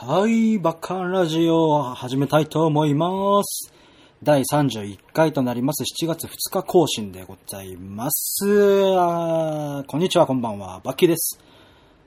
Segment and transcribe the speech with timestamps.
[0.00, 3.72] はい、バカンラジオを始めたいと思います。
[4.22, 8.44] 第31回となります7月2日更新でございます。
[8.44, 11.40] こんにちは、こんばんは、バッキーです。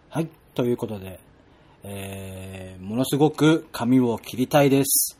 [0.07, 1.19] はい、ということで、
[1.83, 5.19] えー、ものすごく髪を切りたいです。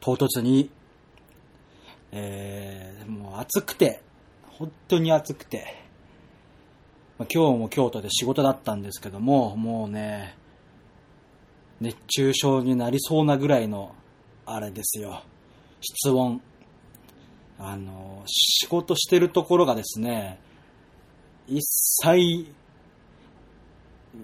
[0.00, 0.68] 唐突に、
[2.12, 4.02] えー、もう暑くて、
[4.58, 5.64] 本当に暑くて、
[7.16, 10.36] ま今日も京都で仕事だったんですけども、もうね、
[11.80, 13.94] 熱中症になりそうなぐらいの、
[14.46, 15.22] あれですよ。
[15.80, 16.42] 室温。
[17.58, 20.40] あの、仕事してるところがですね、
[21.46, 21.60] 一
[22.02, 22.52] 切、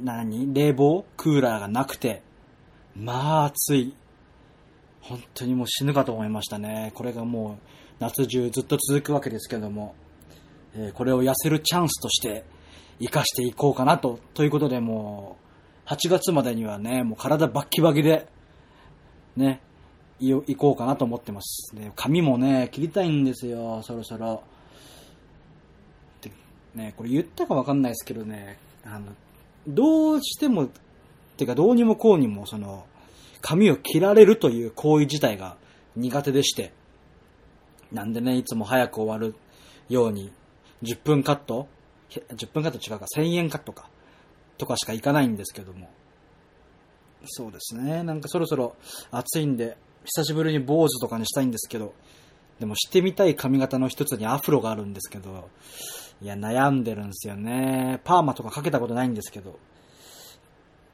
[0.03, 0.53] 何？
[0.53, 1.05] 冷房？
[1.17, 2.23] クーラーがなくて、
[2.95, 3.95] まあ暑い。
[5.01, 6.93] 本当にもう死ぬかと思いましたね。
[6.95, 7.57] これがもう
[8.01, 9.95] 夏中ずっと続くわけですけども、
[10.75, 12.45] えーこれを痩せるチャンスとして
[12.99, 14.19] 活かしていこうかなと。
[14.35, 15.46] ということでもう、
[15.87, 18.29] 8月までにはね、もう体バッキバキで、
[19.37, 19.61] ね、
[20.19, 21.75] 行こうかなと思ってます。
[21.77, 24.43] で、髪もね、切りたいんですよ、そろそろ。
[26.75, 29.07] ね、これ言ったかわかんないですけどね、あの、
[29.67, 30.69] どうしても、
[31.37, 32.87] てかどうにもこうにも、その、
[33.41, 35.57] 髪を切られるという行為自体が
[35.97, 36.73] 苦手でして、
[37.93, 39.35] なんでね、いつも早く終わる
[39.89, 40.33] ように、
[40.83, 41.67] 10分カット
[42.11, 43.89] ?10 分カット違うか、1000円カットか。
[44.59, 45.89] とかしか行かないんですけども。
[47.27, 48.03] そうですね。
[48.03, 48.77] なんかそろそろ
[49.11, 51.95] 暑いんで、久しぶりに坊主とかにしたいんですけど、
[52.61, 55.51] でもしてみたい髪型の一つにアフロがあるんですけど、
[56.23, 58.01] いや、悩んでるんですよね。
[58.05, 59.59] パーマとかかけたことないんですけど、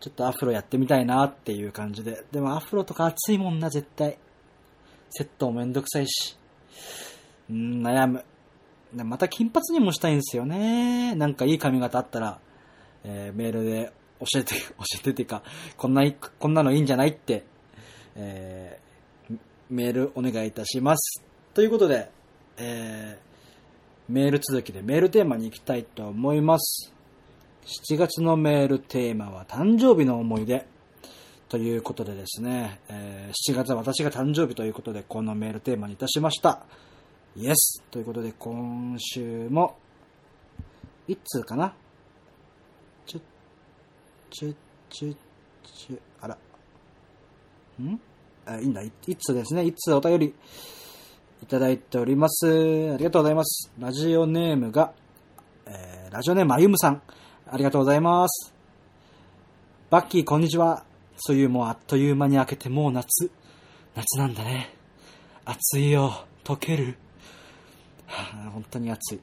[0.00, 2.24] ちょっとアフロやってみたいなっていう感じで。
[2.32, 4.18] でもアフロとか暑いもんな、絶対。
[5.10, 6.36] セットもめんどくさいし。
[7.50, 8.24] うん、悩む。
[8.94, 11.14] また金髪にもしたいんですよね。
[11.14, 12.40] なんかいい髪型あったら、
[13.04, 14.60] えーメールで教えて、教
[15.00, 15.42] えてっていうか、
[15.76, 17.44] こんな、こんなのいいんじゃないって、
[18.16, 18.82] えー
[19.70, 21.22] メールお願いいたします。
[21.54, 22.10] ということで、
[22.58, 26.92] えーメール続きでメールテーマに行きたいと思います。
[27.90, 30.66] 7月のメールテーマは誕生日の思い出。
[31.48, 36.64] ということでですね、えー7月は私が誕生日ということで、このメールテーマにいたしました。
[37.36, 39.76] イエスということで、今週も、
[41.08, 41.74] いつかな、
[44.32, 44.54] ちょ、
[44.88, 45.12] ちょ、
[45.62, 46.38] ちょ、あら。
[47.82, 48.00] ん
[48.46, 48.82] あ、いいんだ。
[48.82, 49.62] いいつですね。
[49.64, 50.34] いつお便り
[51.42, 52.46] いただいております。
[52.94, 53.70] ありがとうございます。
[53.78, 54.94] ラジオネームが、
[55.66, 57.02] えーラジオネームあゆむさん。
[57.46, 58.54] ありがとうございます。
[59.90, 60.84] バッキー、こんにちは。
[61.28, 63.30] 梅雨もあっという間に明けてもう夏。
[63.94, 64.74] 夏なんだね。
[65.44, 66.24] 暑いよ。
[66.42, 66.96] 溶ける。
[68.06, 69.20] はあ、本当に暑い。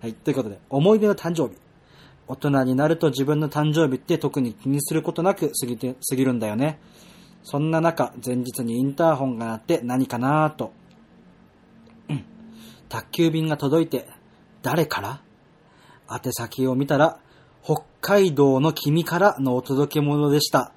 [0.00, 0.12] はい。
[0.14, 1.67] ということで、思い出の誕生日。
[2.28, 6.78] 大人になると自分の誕生日って特に気にすることなく過ぎて、過ぎるんだよね。
[7.42, 10.72] そんな中、前日にインターホンが鳴って何かなぁと。
[12.10, 12.24] う ん
[12.90, 14.06] 宅急便が届いて、
[14.62, 15.22] 誰から？
[16.10, 17.18] 宛先を見たら、
[17.64, 20.72] 北海道の君からのお届け物でした。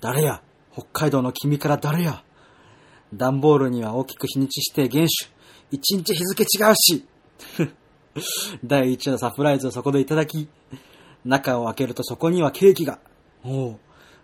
[0.00, 0.42] 誰や？
[0.72, 2.22] 北海道の君から誰や？
[3.12, 5.32] 段ボールには大きく日にちして原種。
[5.72, 7.04] 一日日付違うし。
[8.64, 10.48] 第一のサプライズをそこでいただき、
[11.24, 12.98] 中を開けるとそこにはケーキが。
[13.44, 13.78] おう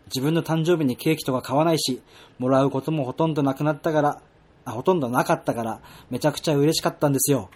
[0.06, 2.02] 自分の誕生日にケーキとか買わないし、
[2.38, 4.22] もらうこともほとんどなくなったから、
[4.64, 7.50] あ、ほとんどなかったから、めちゃくちゃ嬉しかったんですよ。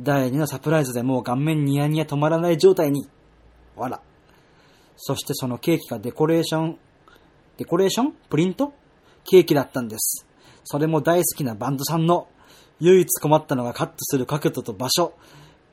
[0.00, 3.08] 第二のサプライズでもう顔面ニヤニヤ止まらない状態に。
[3.76, 4.00] わら。
[4.96, 6.78] そしてそのケーキがデコレーション、
[7.56, 8.12] デコレーション？
[8.30, 8.72] プリント？
[9.24, 10.26] ケーキだったんです。
[10.64, 12.28] それも大好きなバンドさんの。
[12.80, 15.14] 唯一困ったのがカットする角度と場所。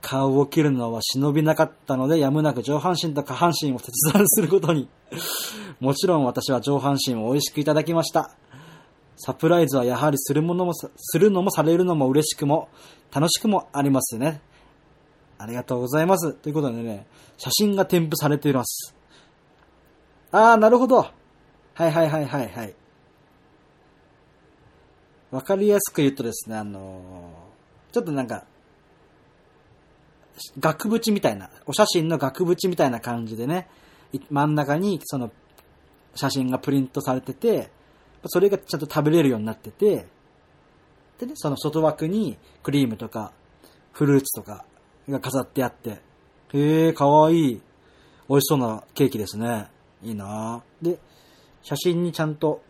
[0.02, 4.90] 顔を切るのは忍びなかったので、やむなく上半身と下半身を切断することに。
[5.80, 8.36] もちろん私は上半身を美味しくいただきました。
[9.18, 10.90] サプライズはやはりするものも、す
[11.20, 12.70] るのもされるのも嬉しくも、
[13.12, 14.42] 楽しくもありますね。
[15.38, 16.34] ありがとうございます。
[16.34, 17.06] ということでね、
[17.38, 18.96] 写真が添付されています。
[20.32, 20.98] あー、なるほど。
[20.98, 21.12] は
[21.88, 22.76] いはいはいはいはい。
[25.32, 27.50] わかりやすく言うとですね、あのー
[27.92, 28.46] ちょっとなんか、
[30.60, 33.68] 額縁みたいな、お写真の額縁みたいな感じでね、
[34.30, 35.32] 真ん中にその
[36.16, 37.70] 写真がプリントされてて、
[38.26, 40.08] それがちゃんと食べれるようになってて、
[41.20, 43.32] でね、その外枠にクリームとか
[43.92, 44.66] フルーツとか
[45.08, 46.02] が飾ってあって、
[46.54, 47.62] へえ、かわいい。
[48.30, 49.68] 美味しそうなケーキですね。
[50.04, 51.00] いいなぁで、
[51.62, 52.62] 写真にちゃんと、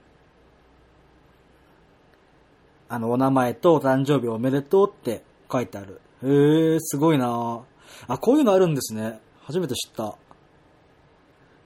[2.88, 6.02] あの、お名前とお誕生日おめでとうって書いてある。
[6.24, 7.62] へえ、すごいな
[8.08, 9.20] あ、こういうのあるんですね。
[9.42, 10.18] 初めて知った。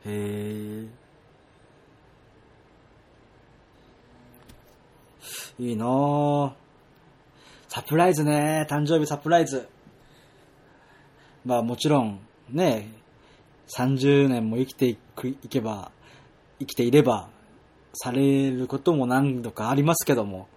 [0.06, 1.04] へえ。
[5.60, 6.56] いいな
[7.68, 8.68] サプライズね。
[8.70, 9.68] 誕生日サプライズ。
[11.46, 12.90] まあもちろん、ね、
[13.76, 15.92] 30年も生きていくいけば、
[16.60, 17.30] 生きていれば、
[17.94, 20.48] されることも何度かありますけども。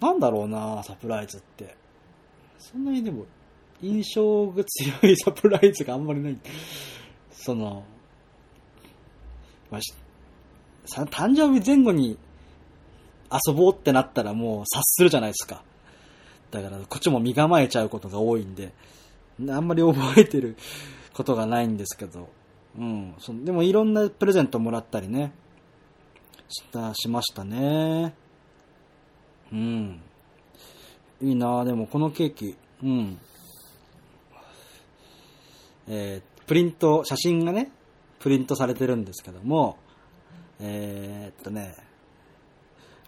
[0.00, 1.76] なんだろうなサプライズって。
[2.58, 3.26] そんなにでも、
[3.82, 6.38] 印象が強いサプライズがあんまりない。
[7.30, 7.84] その、
[9.70, 9.80] まあ、
[11.06, 12.18] 誕生日前後に
[13.30, 15.62] 遊ぼうってなったらもう察するじゃないですか。
[16.50, 18.72] だからこっちも身構えちゃうことが多いんで、
[19.48, 20.56] あんまり覚えてる
[21.12, 22.28] ことがないんですけど、
[22.78, 23.14] うん。
[23.18, 25.32] そでもいろんなプレゼントもらったりね、
[26.48, 28.14] した、しましたね。
[29.52, 30.00] うん。
[31.22, 33.18] いいなでもこのケーキ、うん。
[35.88, 37.70] えー、プリント、写真がね、
[38.18, 39.78] プリントされてるんですけども、
[40.60, 41.74] えー、っとね、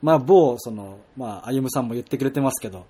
[0.01, 2.87] まあ、某、その、まあ、あゆむさんも言ってくれてますけど、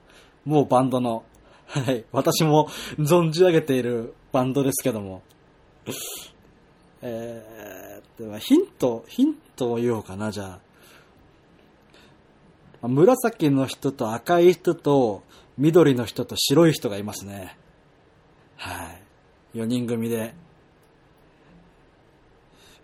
[0.46, 1.24] 某バンドの、
[1.66, 2.68] はい、私も
[2.98, 5.22] 存じ上げているバンドですけども、
[7.02, 10.67] えー、っと、ヒント、ヒントを言おうかな、じゃあ。
[12.82, 15.22] 紫の人と赤い人と
[15.56, 17.56] 緑の人と白い人がいますね。
[18.56, 18.84] は
[19.54, 19.58] い。
[19.58, 20.34] 4人組で。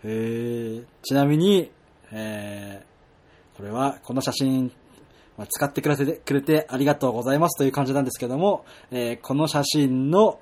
[0.03, 1.71] えー、ちなみに、
[2.11, 4.71] えー、これは、この写真、
[5.37, 10.39] ま、使ってくれてくれてありがとうございますという感じなんですけども、えー、この写真の、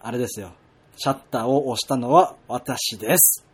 [0.00, 0.52] あれですよ。
[0.96, 3.44] シャッターを押したのは私です。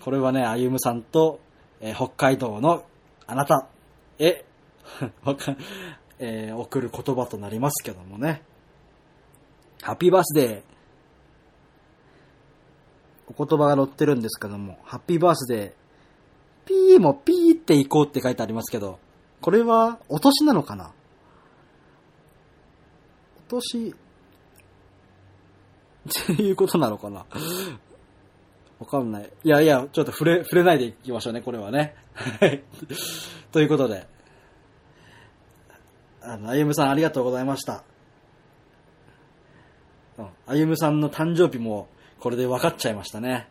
[0.00, 1.40] これはね、あゆむさんと、
[1.80, 2.84] えー、北海道の
[3.26, 3.68] あなた
[4.18, 4.44] へ、
[6.18, 8.42] えー、送る言葉となりますけどもね。
[9.82, 10.62] ハッピーバースデー。
[13.36, 15.72] お言葉が載ってるんですけども、ハッピーバースデー。
[16.66, 18.98] ピーもピーって行こうって書いてありますけど、
[19.40, 20.92] これはお年なのかな？
[23.38, 23.88] お年、
[26.08, 27.24] っていうことなのかな？
[28.78, 29.30] わかんない。
[29.44, 31.94] いやいや、ちょっと触れ、触れないでいきましょうね、これはね。
[32.14, 32.62] はい。
[33.50, 34.06] ということで、
[36.22, 37.82] あの、あゆむさんありがとうございました。
[40.18, 40.28] うん。
[40.46, 41.88] あゆむさんの誕生日も
[42.20, 43.48] これで分かっちゃいましたね。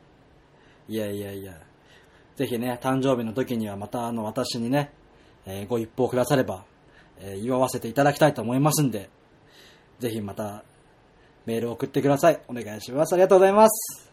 [0.88, 1.54] いやいやいや。
[2.36, 4.94] ぜひね、誕生日の時にはまたあの私にね、
[5.46, 6.66] えー、ご一報くだされば、
[7.20, 9.10] えー、祝わせていただきたいと思いますんで、
[10.00, 10.64] ぜひまた
[11.46, 12.40] メールを送ってください。
[12.48, 13.14] お願いします。
[13.14, 14.07] ありがとうございます。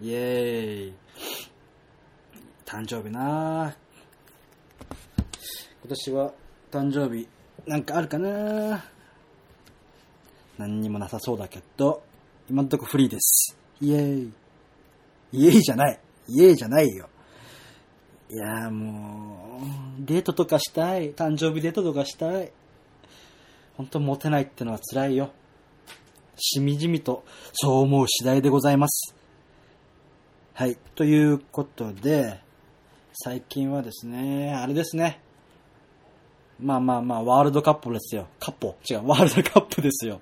[0.00, 0.94] イエーイ。
[2.64, 3.74] 誕生日な
[5.82, 6.32] 今年は
[6.70, 7.26] 誕生日
[7.66, 8.84] なんかあるかな
[10.56, 12.02] 何にもなさそうだけど、
[12.48, 13.56] 今んとこフリーです。
[13.80, 14.32] イエーイ。
[15.32, 15.98] イエーイじゃない。
[16.28, 17.08] イエーイじゃないよ。
[18.30, 19.60] いやも
[20.00, 21.12] う、デートとかしたい。
[21.14, 22.52] 誕生日デートとかしたい。
[23.76, 25.30] 本当モテないってのは辛いよ。
[26.36, 29.17] しみじみと、そう思う次第でございます。
[30.58, 30.76] はい。
[30.96, 32.40] ということで、
[33.12, 35.20] 最近はですね、あれですね。
[36.58, 38.26] まあまあまあ、ワールドカップですよ。
[38.40, 40.20] カッポ違う、ワールドカップですよ。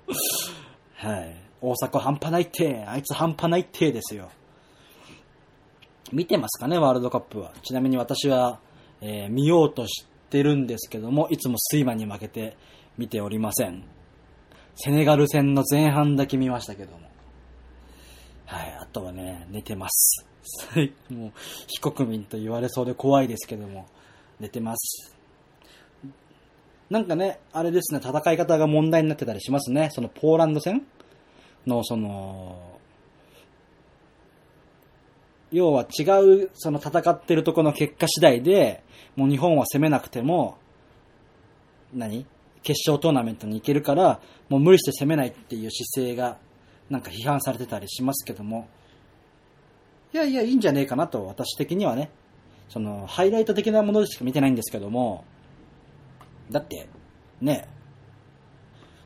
[0.93, 1.35] はい。
[1.59, 4.29] 大阪半端ないって、あいつ半端ないってですよ。
[6.13, 7.51] 見てますかね、ワールドカップは。
[7.63, 8.59] ちなみに私は、
[9.01, 12.57] えー、見ようとしてるんですけども、いつもスイマに負けて
[12.95, 13.83] 見ておりません。
[14.75, 17.09] セネガル戦の前半だけ見ましたけども。
[18.45, 20.25] はい、とはね、寝てます。
[21.09, 21.31] もう、
[21.67, 23.85] 非国民と言われそうで怖いですけども、
[24.39, 25.15] 寝てます。
[26.89, 29.89] なんかね、あれですね、戦い方が問題になってたりしますね。
[29.91, 30.85] そのポーランド戦？
[31.65, 32.79] の、その、
[35.51, 36.03] 要は違
[36.43, 38.83] う、その戦ってるとこの結果次第で、
[39.15, 40.57] もう日本は攻めなくても、
[41.93, 42.25] 何？
[42.63, 46.37] 決勝トーナメントに行けるから、もう無理して攻めないっていう姿勢が、
[46.89, 48.67] なんか批判されてたりしますけども、
[50.13, 52.09] いやいや、いいんじゃねえかなと、私的にはね。
[52.69, 55.25] その、ハイライト的なものでしか見てないんですけども、
[56.49, 56.87] だって、
[57.41, 57.67] ね、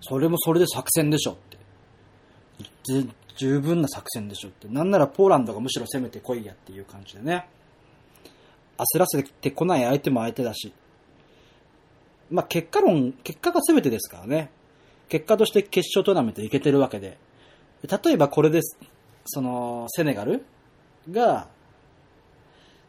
[0.02, 1.58] それもそれで作戦でしょって。
[3.38, 4.68] 十分な作戦でしょって。
[4.68, 7.48] なんならポーランドがむしろ攻めてこいやっていう感じでね。
[8.78, 10.74] 焦らせてこない相手も相手だし。
[12.30, 14.52] まあ結果論、結果が全てですからね。
[15.10, 17.18] 結果として決勝トーナメント行けてるわけで。
[17.84, 18.78] 例えばこれです。
[19.26, 20.44] その、セネガル
[21.10, 21.48] が、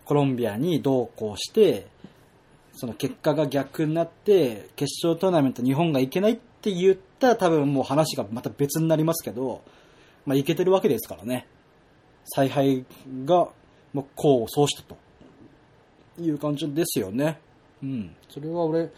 [0.04, 1.86] コロンビアに同行して、
[2.74, 9.62] その結果が逆になって、決勝トーナメント日本が行けないって言ったら多分もう話がまた別になりますけど、
[10.26, 11.46] まあ行けてるわけですからね。
[12.24, 12.84] 采配
[13.24, 13.48] が、
[13.92, 14.96] もうこうそうしたと
[16.20, 17.38] いう感じですよね。
[17.82, 18.16] うん。
[18.28, 18.90] それは俺、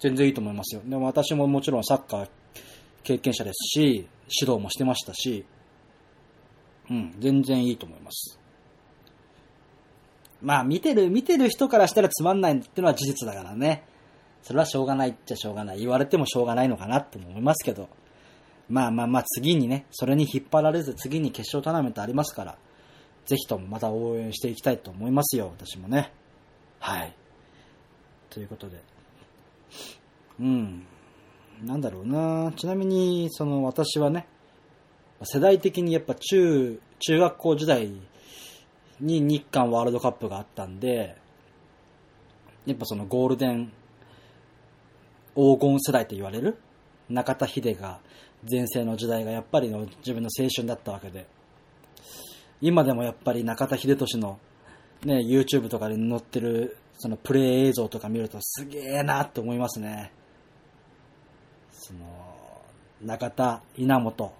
[0.00, 0.82] 全然いいと思いますよ。
[0.84, 2.28] でも私ももちろんサッカー
[3.02, 5.44] 経験者ですし、指導もしてましたし、
[6.90, 8.38] うん、全然いいと思います。
[10.40, 13.84] まあ、見てる、見てる人からしたらつまんないってのは事実だからね。
[14.42, 15.80] それはしょうがないっちゃしょうがない。
[15.80, 17.88] 言われてもしょうがないのかなって思いますけど。
[18.68, 22.58] まあまあまあ、次にね、それに引っ張られず、次に決勝トーナメントありますから、
[23.26, 26.12] ぜひともまた応援していきたいと思いますよ、私もね。
[26.78, 27.14] はい。
[28.30, 28.78] ということで。
[30.40, 30.86] うん。
[31.62, 34.26] なんだろうなちなみに、その私はね、
[35.22, 37.90] 世代的にやっぱ中、中学校時代
[39.00, 41.16] に日韓ワールドカップがあったんで、
[42.66, 43.72] やっぱそのゴールデン
[45.34, 46.58] 黄金世代と言われる
[47.08, 48.00] 中田秀が
[48.48, 51.26] 前世の時代がやっぱりの自分の青春だったわけで、
[52.60, 54.38] 今でもやっぱり中田秀俊の
[55.04, 60.12] ね、YouTube とかで載ってるそのプレイ映像とか見るとすげえなって思いますね。
[61.80, 61.98] その、
[63.02, 64.32] 中田、稲本、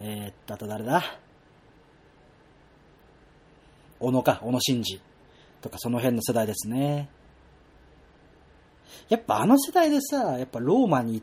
[0.00, 1.02] えー、っと、あと誰だ？
[3.98, 5.00] 小野か、小野伸二
[5.60, 7.08] とかその辺の世代ですね。
[9.08, 11.22] やっぱあの世代でさ、やっぱローマに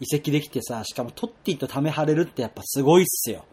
[0.00, 3.44] 移籍できてさ、しかもトッティとため張れるってやっぱすごいっすよ。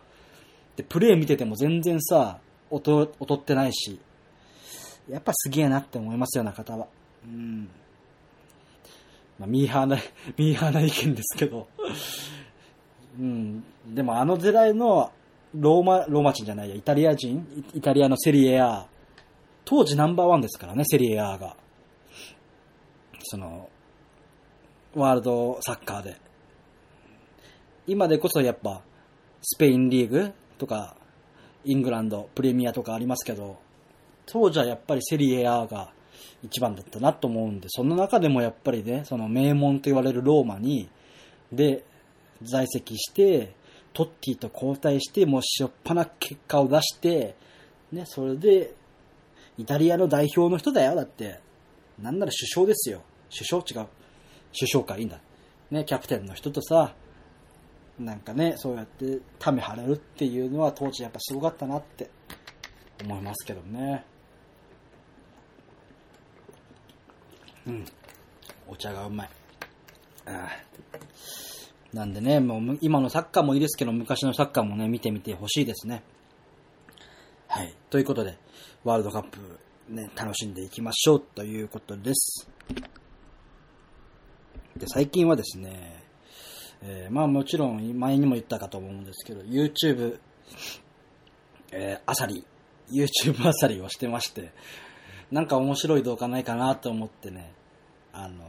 [0.75, 2.40] で、プレー見てても全然さ、
[2.72, 4.00] 劣劣ってないし、
[5.10, 6.88] やっぱすげえなって思いますよ、中田は。
[7.25, 7.70] うん。
[9.41, 9.98] まあ、ミーハーな、
[10.38, 11.67] ミーハーな意見ですけど。
[13.19, 13.63] うん。
[13.88, 15.12] でもあの時代の
[15.55, 17.65] ローマ、ローマ人じゃないや、イタリア人？
[17.74, 18.86] イイタリアのセリエ A、
[19.65, 21.57] 当時ナンバーワンですからね、セリエ A が。
[23.24, 23.67] その、
[24.93, 26.17] ワールドサッカーで。
[27.88, 28.81] 今でこそやっぱ、
[29.41, 30.33] スペインリーグ？
[30.60, 30.95] とか、
[31.65, 33.57] イングランド、プレミアとかありますけど、
[34.27, 35.91] 当時はやっぱりセリエ A が
[36.44, 40.89] 一番だったなと思うんで、その中でもやっぱりね、その名門と言われるローマに、
[41.51, 41.84] で、
[42.44, 43.53] 在籍して、
[43.94, 47.36] トッティと交代して、もうしょっぱな結果を出して、
[47.91, 48.74] ね、それで、
[49.58, 51.39] イタリアの代表の人だよ、だって。
[52.00, 53.01] なんなら首相ですよ。
[53.30, 53.88] 首相違う。
[54.58, 55.20] 首相か、いいんだ。
[55.70, 56.96] ね、キャプテンの人とさ、
[58.00, 62.10] なんかね、そうやって、ため張れるっていうのは当時やっぱすごかったなって
[63.03, 64.06] 思いますけどね。
[67.68, 67.86] うん。
[68.68, 69.30] お茶がうまい。
[70.25, 70.50] あ
[71.94, 76.03] なんでね、もう今のサッカーもいいですけど、昔のサッカーもね、見てみてほしいですね。
[77.48, 77.75] はい。
[77.89, 78.38] ということで、
[78.86, 79.39] ワールドカップ、
[79.89, 82.50] ね、楽しんでいきましょうということです。
[84.77, 86.01] で、最近はですね、
[86.84, 90.18] えーまあもちろん前にも言ったかと思うんですけど、YouTube、
[91.72, 92.46] えー、あさり、
[92.89, 94.53] YouTube あさりをしてまして、
[95.32, 97.54] なんか面白い動画ないかなと思ってね、
[98.12, 98.44] あの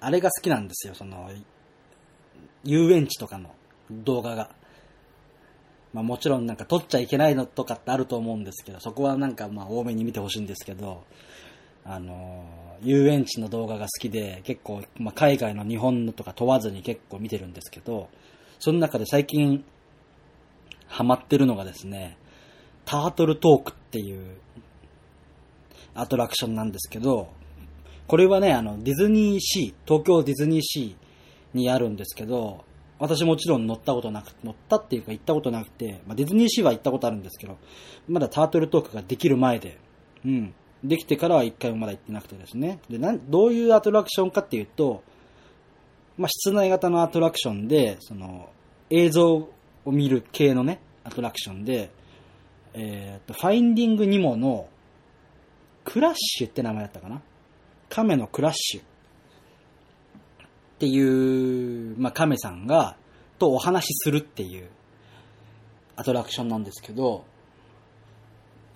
[0.00, 1.30] あれが好きなんですよ、その、
[2.64, 3.54] 遊園地とかの
[3.90, 4.50] 動画が。
[5.92, 11.04] まあもちろんなんか撮っちゃいけないのとかってあると思うんですけど、そこはなんかまあ多めに見てほしいんですけど、
[11.84, 18.08] あの遊園地の動画が好きで、結構、まあ海外の日本のとか問わずに結構見てるんですけど、
[18.58, 19.64] その中で最近
[20.86, 22.16] ハマってるのがですね、
[22.84, 24.36] タートルトークっていう
[25.94, 27.28] アトラクションなんですけど、
[28.06, 32.64] これはね、あの、ディズニーシー、東京ディズニーシーにあるんですけど、
[32.98, 37.56] 私もちろん乗ったことなく、乗ったっていうか行ったことなくて、まあ、ディズニーシーは行ったことあるんですけど、
[38.08, 39.78] まだタートルトークができる前で、
[40.24, 40.54] うん。
[40.84, 42.80] できてからは一回もまだ行ってなくてですね。
[42.88, 45.02] で、なん、どういうアトラクションかっていうと、
[46.18, 48.50] まあ、室内型のアトラクションで、その、
[48.90, 49.52] 映像を
[49.86, 51.90] 見る系のね、アトラクションで、
[52.74, 54.68] えっ、と、ファインディングニモの、
[55.84, 57.22] クラッシュって名前だったかな？
[57.88, 58.80] 亀のクラッシュ。
[58.80, 58.84] っ
[60.78, 62.96] ていう、まあ、亀さんが、
[63.38, 64.68] とお話しするっていう
[65.96, 67.24] アトラクションなんですけど、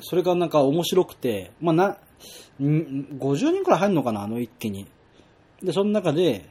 [0.00, 4.86] それがなんか面白くて、まあ、な、ん50人くらい入るのかな、あの一気に。
[5.62, 6.48] で、その中で、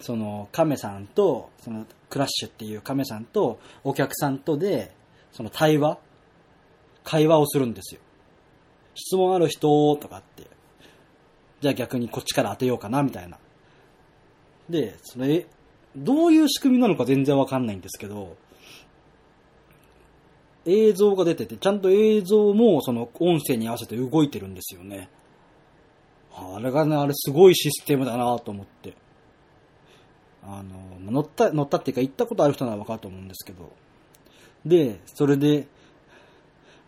[0.00, 4.92] その亀さんと、そのクラッシュっていう亀さんとお客さんとで、
[5.32, 5.98] その対話
[7.04, 8.00] 会話をするんですよ。
[8.94, 10.46] 質問ある人とかって。
[11.60, 13.38] じゃあ逆にこっちから当てようかな、みたいな。
[14.68, 15.46] で、それ、
[15.96, 18.36] どういう仕組みなのか全然わかんないんですけど、
[20.66, 25.08] 映像が出てて、ちゃんと映像もその音声に合わせて動いてるんですよね。
[26.32, 28.94] あれがね、あれすごいシステムだなと思って。
[30.42, 33.72] あの、乗った、乗ったっていうか行ったことある人ならわかると思うんですけど。
[34.64, 35.66] で、それで、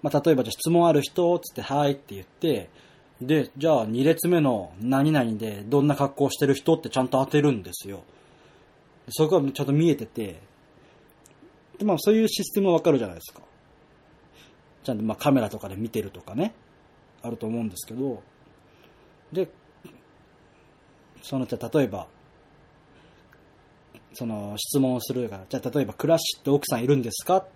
[0.03, 2.69] まあ、例えばじゃあ質問ある人つって、はいって言って、
[3.21, 8.03] で、じゃあ2列目の何々でどんな格好してる人ってちゃんと当てるんですよ。
[9.09, 10.41] そこがちゃんと見えてて、
[11.79, 13.43] で、まあそういうシステムはわかるじゃないですか。
[14.83, 16.53] ちゃんとまあカメラとかで見てるとかね、
[17.23, 18.23] あると思うんですけど、
[19.33, 19.49] で、
[21.23, 22.09] その、じゃあ例えば、
[24.15, 27.47] その質問をするから、じゃあ例えばクラッシュって奥さんいるんですか？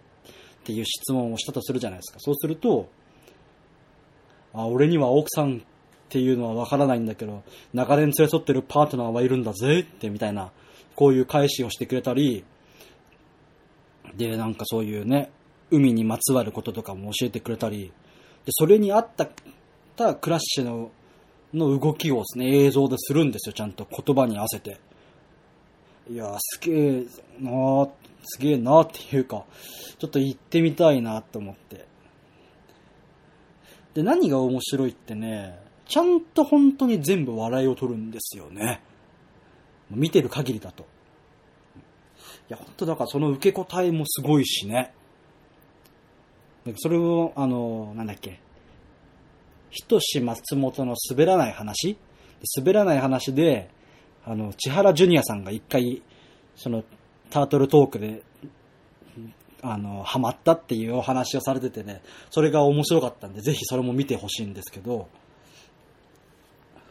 [0.66, 2.18] っていう質問をしたとするじゃないですか。
[2.18, 2.88] そうすると、
[4.52, 5.60] あ、俺には奥さんっ
[6.08, 10.50] ていうのはわからないんだけど、長年連れ添ってるパートナーはいるんだぜってみたいな、
[10.96, 12.44] こういう返しをしてくれたり、
[14.16, 15.30] で、なんかそういうね、
[15.70, 17.92] 海にまつわることとかも教えてくれたり、
[18.44, 19.28] で、それに合った、
[19.94, 20.90] たクラッシュの、
[21.54, 24.78] の動きをですね、映像でするんですよ、ちゃんと言葉に合わせて。
[26.10, 27.06] いやー、すげえ
[27.40, 27.90] なー、
[28.26, 29.44] すげえなっていうか、
[29.98, 31.86] ちょっと行ってみたいなと思って。
[33.94, 38.82] で、何が面白いってね、ちゃんと本当に全部笑いを取るんですよね。
[39.90, 40.84] 見てる限りだと。
[42.48, 44.92] いや、本当だからその受け答えもすごいしね。
[46.76, 48.40] それを、あの、なんだっけ。
[49.70, 51.96] ひとし松本の滑らない話
[52.56, 53.70] 滑らない話で、
[54.24, 56.02] あの、千原ジュニアさんが一回、
[56.56, 56.84] その、
[57.30, 58.22] タートルトークで、
[59.62, 65.08] あの、ハマったっていうお話をされててね、それが面白かったんで、ぜひそれも見てほしいんですけど、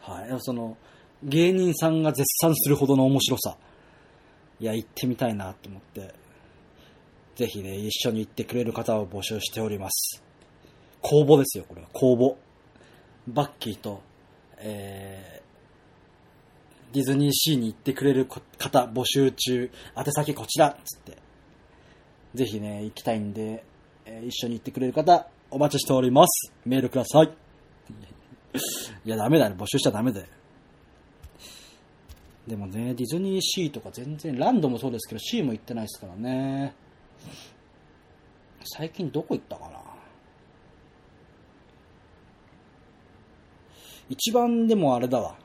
[0.02, 0.76] はい、その、
[1.22, 3.56] 芸人さんが絶賛するほどの面白さ、
[4.60, 6.14] いや、行ってみたいなと思って、
[7.36, 10.22] ぜひね、一緒に行ってくれる方を募集しております。
[11.02, 11.88] 公募ですよ、これは。
[11.92, 12.36] 公募。
[13.28, 14.00] バッキーと、
[14.58, 15.45] えー、
[16.96, 21.18] ディズニーシーに行ってくれる方募集中、宛先こちらっつって。
[22.34, 23.64] ぜひね、行きたいんで、
[24.06, 26.50] えー一緒に行ってくれる方、お待ちしております。
[26.64, 27.26] メールください。
[29.04, 29.56] いや、ダメだね。
[29.58, 30.26] 募集しちゃダメだよ。
[32.48, 36.74] でもね、ディズニーシーとか全然、ランドもそうですけど、シーも行ってないですからね。
[38.64, 39.78] 最近どこ行ったかな
[44.08, 45.36] 一番でもあれだわ。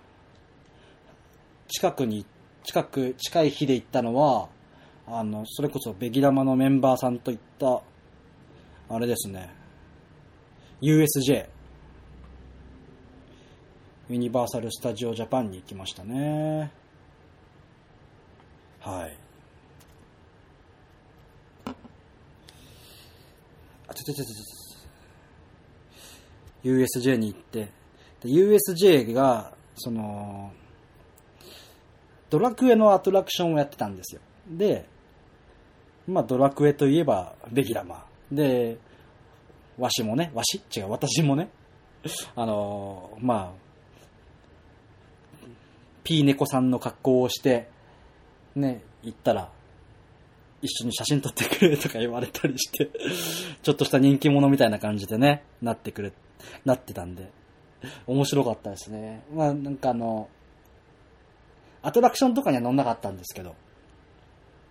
[1.72, 2.26] 近くに、
[2.64, 4.50] 近く、近い日で行ったのは、
[5.08, 7.82] あの、それこそベギ玉のメンバーさんと行った、
[8.94, 9.50] あれですね。
[10.82, 11.48] USJ。
[14.10, 16.72] ユニバーサル・スタジオ・ジャパンに行きましたね。
[18.82, 19.18] はい。
[23.88, 26.70] あ、ちょちょちょちょちょ。
[26.70, 27.70] USJ に行って、
[28.22, 30.52] で USJ が、その、
[32.32, 34.22] ドラクエのアトラクションをやってたんですよ。
[34.50, 34.88] で、
[36.08, 38.06] まあドラクエといえば、ベギラマ。
[38.32, 38.78] で、
[39.78, 40.62] わしもね、わし？
[40.76, 41.50] 違う、私もね、
[42.36, 45.48] あのーまあ、
[46.04, 47.70] ピーネコさんの格好をして、
[48.56, 49.52] ね、行ったら、
[50.62, 52.90] 一緒に写真撮ってくれとか言われたりして、
[53.62, 56.14] ちょっとした人気者みたいな感じでね、なってくれ、
[56.64, 57.30] なってたんで、
[58.08, 59.24] 面白かったですね。
[59.34, 60.30] まあなんかあの、
[61.84, 63.56] アトラクションとかには乗んなかったんですけど、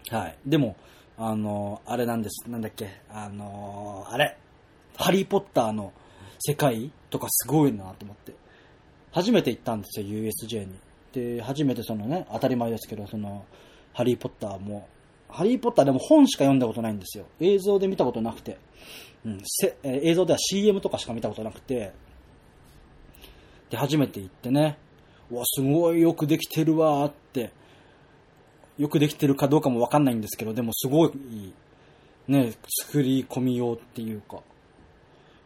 [0.08, 0.36] はい。
[0.46, 0.76] でも、
[1.18, 4.36] あの、あれなんです、なんだっけ、あの、あれ、
[4.96, 5.92] ハリーポッターの
[6.38, 8.34] 世界とかすごいなと思って。
[9.12, 10.78] 初めて行ったんですよ、USJ に。
[11.12, 13.44] で、初めてそのね、当たり前ですけど、その、
[13.92, 14.88] ハリーポッターも、
[15.28, 17.26] ハリーポッターでも本しか読んだことないんですよ。
[17.40, 18.58] 映像で見たことなくて。
[19.24, 21.92] うん、せ映像では CM とかしか見たことなくて。
[23.68, 24.78] で、初めて行ってね、
[25.30, 27.52] わ、すごいよくできてるわーって、
[28.78, 31.12] よくできてるかどうかもわかんないんですけど、でもすごい、
[32.28, 32.52] ね、
[32.84, 34.40] 作り込みようっていうか、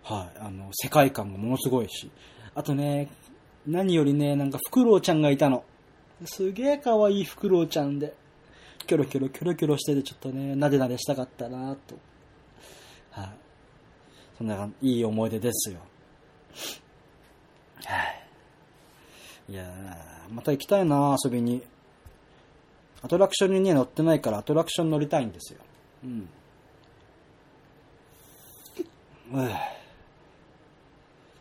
[0.03, 2.11] はい、あの、世界観がものすごいし、
[2.55, 3.09] あとね、
[3.67, 5.65] 何よりね、なんかフクロウちゃんがいたの。
[6.27, 8.15] すげえ可愛いフクロウちゃんで、
[8.87, 11.97] キョロキョロキョロキョロしててちょっとね、なでなでしたかったなと。
[13.11, 13.29] はい、
[14.37, 15.79] そんないい思い出ですよ。
[17.85, 18.14] はい、
[19.49, 19.65] いや
[20.31, 21.63] また行きたいな遊びに。
[23.03, 25.61] アトラクションにね、乗ってないからアトラクション乗りたいんですよ。
[26.05, 26.29] うん。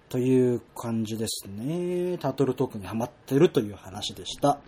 [0.10, 2.18] という感じですね。
[2.18, 4.60] タトルトークにハマってるという話でした。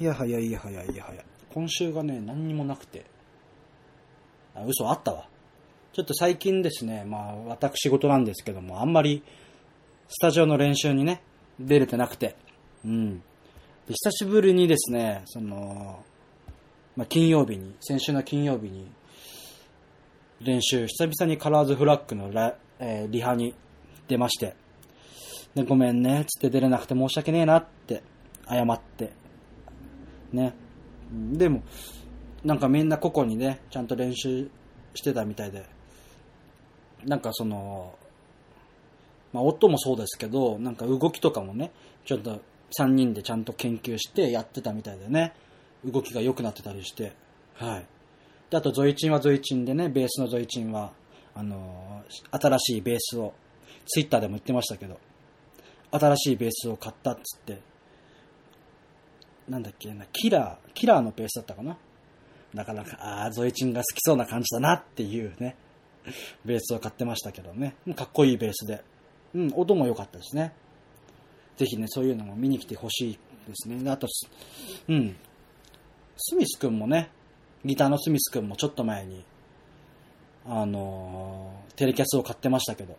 [0.00, 1.24] いやはやいやはやいやはや。
[1.52, 3.06] 今週がね、何にもなくて。
[4.56, 5.28] あ、嘘あったわ。
[5.94, 9.22] ちょっと最近ですね、まあ私事なんですけども、あんまり
[10.08, 11.22] スタジオの練習にね、
[11.60, 12.34] 出れてなくて。
[12.84, 13.18] うん。
[13.18, 13.22] で
[13.94, 16.02] 久しぶりにですね、その、
[16.96, 18.90] まあ金曜日に、先週の金曜日に、
[20.40, 23.54] 練習、久々にカラーズフラッグのラ、えーリハに
[24.08, 24.56] 出まして、
[25.54, 28.02] で、ごめんね、つって出れなくて申し訳ねえなって、
[28.48, 29.12] 謝って、
[30.32, 30.54] ね。
[31.12, 31.62] でも、
[32.42, 34.50] なんかみんな個々にね、ちゃんと練習
[34.94, 35.72] してたみたいで、
[37.06, 37.94] なんかその、
[39.32, 41.72] まあ音もそうですけど、なんか動きとかもね、
[42.04, 42.40] ちょっと
[42.78, 45.34] 3人でちゃんと研究してやってたみたいでね、
[45.84, 47.12] 動きが良くなってたりして、
[47.54, 47.86] はい。
[48.50, 50.92] で、あとゾイチンはゾイチンでね、ベースのゾイチンは、
[51.34, 51.94] あのー
[52.30, 53.32] 新しいベースを、
[53.86, 54.98] ツイッターでも言ってましたけど、
[55.90, 57.60] 新しいベースを買ったっつって、
[59.48, 61.78] なんだっけな、キラー、キラーのベースだったかな。
[62.52, 65.56] なかなか、ああ、ゾイチンが好きそうな感じだなっていうね、
[66.44, 67.74] ベースを買ってましたけどね。
[67.94, 68.82] かっこいいベースで。
[69.34, 70.52] うん、音も良かったですね。
[71.56, 73.90] ぜひね、そういうのも見に来てほしいですね。
[73.90, 74.06] あと、
[74.88, 75.16] うん。
[76.16, 77.10] スミスくんもね、
[77.64, 79.24] ギターのスミスくんもちょっと前に、
[80.46, 82.96] あのーテレキャスを買ってましたけど、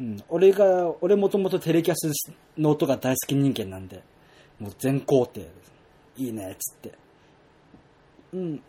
[0.00, 2.10] うん、俺が、俺もともとテレキャス
[2.56, 4.02] の音が大好き人間なんで、
[4.58, 5.72] もう全肯定です。
[6.16, 6.92] いいね、つって。
[8.32, 8.62] うん。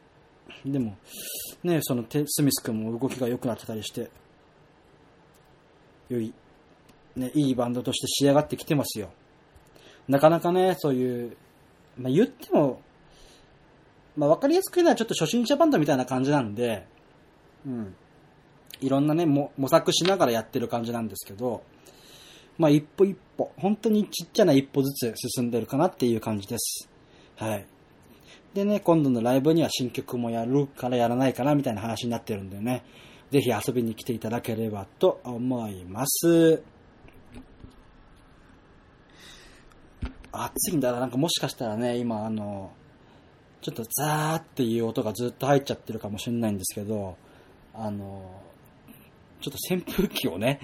[0.66, 0.98] でも、
[1.64, 4.10] ね、そのテスミス君も動きが良くなってたりして、
[6.10, 6.34] より、
[7.16, 9.10] ね、いいバンドとして仕上がってきてますよ。
[10.08, 11.38] なかなかね、そういう、
[11.98, 12.82] まあ、言っても、
[14.16, 16.86] まあ、わかりやすく言うのはちょっと初心者バンドみたいな感じなんで、
[17.66, 17.96] うん。
[18.82, 21.64] いろんなね、模索しながらやってる感じなんですけど、
[22.58, 26.90] まあ一歩一歩、本当にちっちゃな一歩ずつ進んでるかなっていう感じです。
[27.36, 27.66] はい。
[28.56, 32.86] でね、今度のライブには新曲もやるからやらないかなみたいな話になってるんでね、
[33.30, 36.64] ぜひ遊びに来ていただければと思います。
[40.32, 42.72] 暑いんだな、なんかもしかしたらね、今あの、
[43.62, 47.18] ちょっとザーっていう音がずっと入っちゃってるかもしれないんですけど、
[47.74, 48.42] あの、
[49.42, 50.62] ちょっと扇風機をね、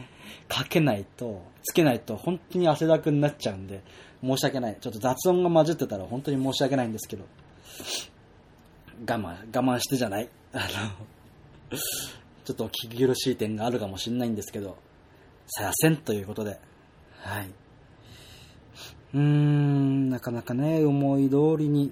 [0.47, 3.83] かけないと、つけないと本当に汗だくになっちゃうんで、
[4.23, 4.77] 申し訳ない。
[4.79, 7.25] ちょっと雑音が混じってたら本当に申し訳ないんですけど、
[9.07, 10.29] 我慢、我慢してじゃない。
[10.53, 10.65] あの、
[12.43, 14.77] ちょっと聞き苦しい点があるかもしれないんですけど、
[15.47, 16.59] さやせんということで、
[17.17, 17.49] はい。
[19.13, 21.91] うーん、なかなかね、思い通りに、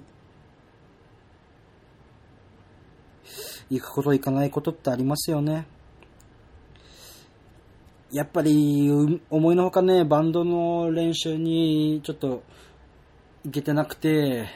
[3.70, 5.66] 行くこと行かないことってありますよね。
[8.12, 8.90] やっぱり、
[9.30, 12.42] 思いのほかね、バンドの練習にちょっと
[13.44, 14.48] 行けてなくて、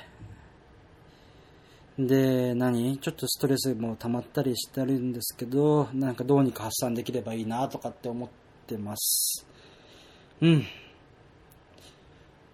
[1.99, 2.99] で、何？
[2.99, 8.29] ちょっとストレスも溜まったりしてるんですけど、なんかどうにか発散できればいいなとかって思っ
[8.67, 9.47] てます。
[10.41, 10.65] うん。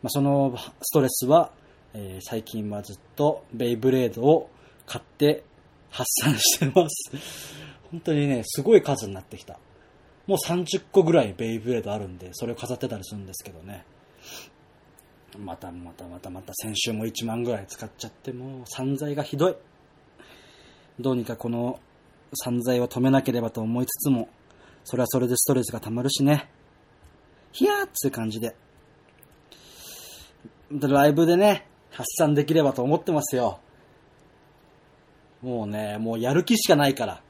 [0.02, 1.52] まあ、そのストレスは、
[1.94, 4.50] えー最近はずっとベイブレードを
[4.86, 5.42] 買って
[5.90, 7.12] 発散してます。
[7.90, 9.58] 本当にね、すごい数になってきた。
[10.26, 13.84] もう30個ぐらいベイブレードあるんで、それを飾ってたりするんですけどね。
[15.38, 19.56] またまたまたまた先週も1万ぐらい使っちゃって、もう散財がひどい。
[20.98, 21.80] どうにかこの
[22.34, 24.28] 散財を止めなければと思いつつも、
[24.84, 26.50] それはそれでストレスが溜まるしね。
[27.52, 28.56] ひやーっつう感じで。
[30.70, 33.60] でライブでね、発散できればと思ってますよ。
[35.42, 37.22] もうね、もうやる気しかないから。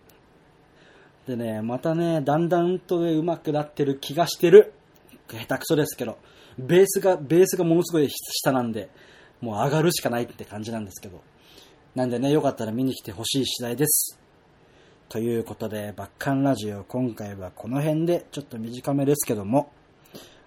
[1.27, 4.73] でね、またね、だんだんとね、上手くなってる気がしてる。
[5.29, 6.19] 下手くそですけど。
[6.61, 8.90] ベースが、ベースがものすごい下なんで、
[9.40, 11.23] もう上がるしかないって感じなんですけど。
[11.94, 14.18] なんでね、よかったら見に来てほしい次第です。
[15.09, 19.73] ということで、バッカンラジオ、今回はこの辺で、ちょっと短めですけども、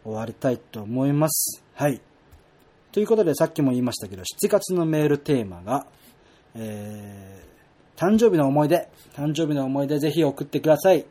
[0.04, 1.64] 終わりたいと思います。
[1.74, 2.02] はい。
[2.92, 5.88] ということで、さっきも言いましたけど、7月のメールテーマが、
[6.56, 11.06] えー、誕生日の思い出、誕生日の思い出ぜひ送ってください。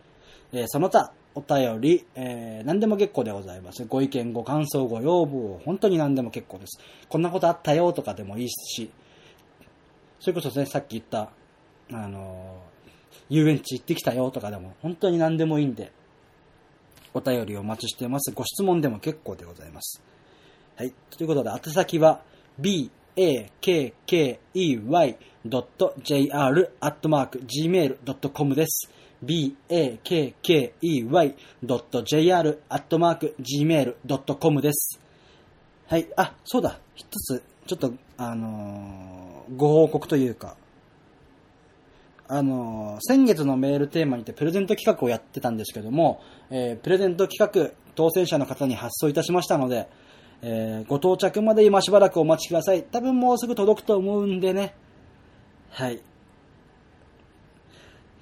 [0.52, 3.84] えーその他、お便り、えー何でも結構でございます。
[3.86, 6.78] ご意見、ご感想、ご要望、本当に何でも結構です。
[7.08, 8.90] こんなことあったよとかでもいいし、
[10.20, 11.30] それこそね、さっき言った、
[11.92, 12.72] あのー
[13.28, 15.90] 遊園地行ってきたよとかでも、本当に何でもいいんで、
[17.14, 18.30] お便りお待ちしてます。
[18.32, 20.02] ご質問でも結構でございます。
[20.76, 20.92] はい。
[21.16, 22.22] ということで、宛先は、
[22.58, 28.90] b, a, k, k, e, y, j, r, gmail.com です。
[29.22, 31.34] b, a, k, k, e, y,
[32.04, 35.00] j, r, gmail.com です。
[35.86, 36.08] はい。
[36.16, 36.78] あ、そうだ。
[36.94, 40.56] 一つ、ちょっと、あのーご報告というか、
[42.28, 49.88] あのー先月のメールテーマにてプレゼント企画をやってたんですけども、えープレゼント企画、当選者の方に発送いたしましたので、
[50.42, 52.84] えーご到着まで今しばらくお待ちください。
[52.84, 54.74] 多分もうすぐ届くと思うんでね。
[55.72, 56.02] はい。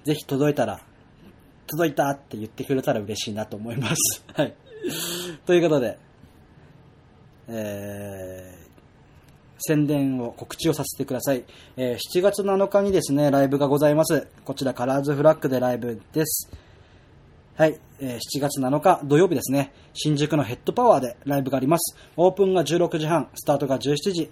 [0.05, 0.81] ぜひ届いたら、
[1.67, 4.25] 届いたって言ってくれたら嬉しいなと思います。
[4.35, 4.55] はい。
[5.47, 5.99] ということで、
[7.49, 8.71] えー、
[9.59, 11.45] 宣伝を告知をさせてください。
[11.77, 14.29] えー7月7日にですね、ライブがございます。
[14.45, 16.51] こちらカラーズフラッグでライブです。
[17.57, 21.97] はい、えー7月7日土曜日ですね、新宿のヘッドパワーでライブがあります。
[22.17, 24.31] オープンが16時半、スタートが17時、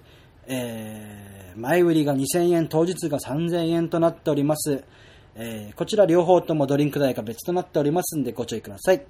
[0.48, 4.84] えー前売りが2000円、当日が3000円となっております。
[5.34, 9.02] えーこちら両方ともドリンク代が別となっておりますんでご注意ください。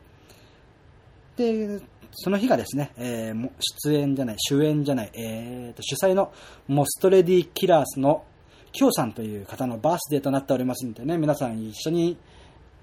[1.37, 1.81] で、
[2.13, 3.51] その日がですね、えー
[3.85, 6.33] 出演じゃない、主演じゃない、えーと、主催の
[6.67, 8.25] モストレディキラースの
[8.73, 12.17] キョウさんという方のバースデーとなっておりますんでね、皆さん一緒に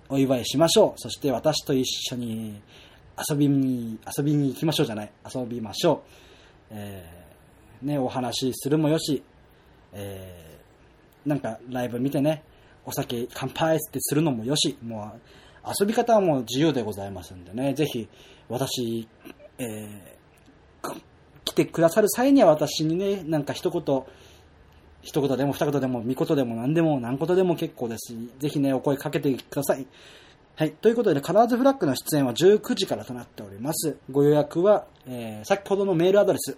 [0.10, 1.00] お祝いしましょう。
[1.00, 2.62] そして私と一緒に
[3.30, 6.00] 遊びに、遊びに行きましょうじゃない、遊びましょう。
[6.70, 7.25] えー
[7.82, 9.24] ね、お話しするもよし、
[9.94, 10.56] えー
[11.28, 12.44] なんかライブ見てね、
[12.86, 15.14] お酒乾杯ってするのもよし、も
[15.66, 18.08] う遊び方はもう自由でございますんでね、ぜひ
[18.48, 19.08] 私、
[19.58, 20.16] えー
[21.46, 24.04] 来てくださる際には私にね、なんか一言、
[25.02, 29.86] 一言でも二言でも三言でも何でも何言でも結構ですし、ぜひね、お声かけてください。
[30.56, 30.72] はい。
[30.72, 33.98] ということで、カラーズフラッグの出演は19時からとなっております。
[34.10, 36.58] ご予約は、えー先ほどのメールアドレス、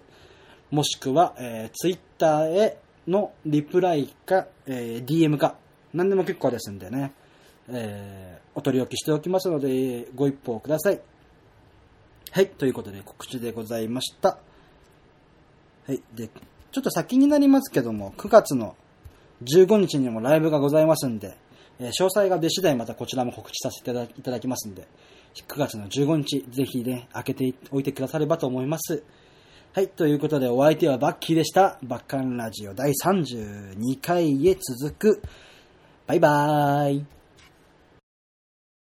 [0.70, 5.56] もしくは、えー、ツイッターへのリプライか、えー DM か、
[5.94, 7.12] 何でも結構ですんでね、
[7.68, 11.00] えーお取り置きしておきますので、ご一報ください。
[12.32, 12.48] はい。
[12.48, 14.36] ということで、告知でございました。
[15.86, 16.02] はい。
[16.12, 16.28] で、
[16.72, 18.74] ちょっと先になりますけども、9月の
[19.44, 21.36] 15日にもライブがございますんで、
[21.78, 24.88] えー詳細が出次第またこちらも告知させていただいただきますんで、
[25.46, 29.04] 9月の15日、ぜひね、開けておいてくださればと思います。
[29.78, 31.78] はい、ということでお相手はバッキーでした。
[31.84, 35.22] バッカンラジオ第32回へ続く。
[36.08, 37.17] バイバーイ。